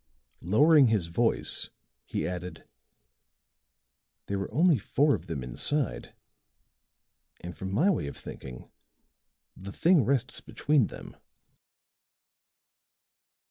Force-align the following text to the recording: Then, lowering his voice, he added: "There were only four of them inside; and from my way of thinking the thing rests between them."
Then, 0.41 0.49
lowering 0.49 0.87
his 0.87 1.05
voice, 1.05 1.69
he 2.07 2.27
added: 2.27 2.67
"There 4.25 4.39
were 4.39 4.51
only 4.51 4.79
four 4.79 5.13
of 5.13 5.27
them 5.27 5.43
inside; 5.43 6.15
and 7.41 7.55
from 7.55 7.71
my 7.71 7.87
way 7.91 8.07
of 8.07 8.17
thinking 8.17 8.71
the 9.55 9.71
thing 9.71 10.03
rests 10.03 10.41
between 10.41 10.87
them." 10.87 11.15